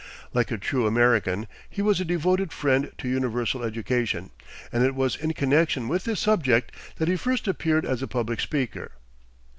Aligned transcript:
Like 0.33 0.49
a 0.49 0.57
true 0.57 0.87
American, 0.87 1.45
he 1.69 1.83
was 1.83 2.01
a 2.01 2.05
devoted 2.05 2.51
friend 2.51 2.91
to 2.97 3.07
universal 3.07 3.61
education, 3.61 4.31
and 4.71 4.83
it 4.83 4.95
was 4.95 5.15
in 5.15 5.33
connection 5.33 5.87
with 5.87 6.05
this 6.05 6.21
subject 6.21 6.71
that 6.95 7.07
he 7.07 7.15
first 7.15 7.47
appeared 7.47 7.85
as 7.85 8.01
a 8.01 8.07
public 8.07 8.39
speaker. 8.39 8.93